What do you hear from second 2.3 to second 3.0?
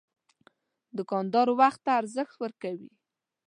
ورکوي.